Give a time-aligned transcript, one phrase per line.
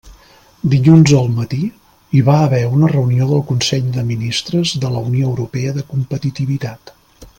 [0.69, 1.59] Dilluns al matí
[2.19, 6.97] hi va haver una reunió del Consell de Ministres de la Unió Europea de Competitivitat.